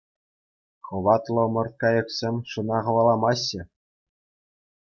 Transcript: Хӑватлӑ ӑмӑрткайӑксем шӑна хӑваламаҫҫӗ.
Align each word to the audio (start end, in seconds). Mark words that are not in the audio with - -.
Хӑватлӑ 0.87 1.39
ӑмӑрткайӑксем 1.49 2.35
шӑна 2.53 2.79
хӑваламаҫҫӗ. 2.89 3.61